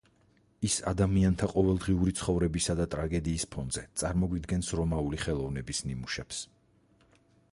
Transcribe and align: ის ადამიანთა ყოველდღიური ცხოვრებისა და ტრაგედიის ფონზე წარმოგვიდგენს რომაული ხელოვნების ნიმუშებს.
ის 0.67 0.75
ადამიანთა 0.91 1.49
ყოველდღიური 1.51 2.13
ცხოვრებისა 2.21 2.75
და 2.79 2.87
ტრაგედიის 2.95 3.45
ფონზე 3.57 3.85
წარმოგვიდგენს 4.03 4.73
რომაული 4.81 5.23
ხელოვნების 5.27 5.83
ნიმუშებს. 5.91 6.41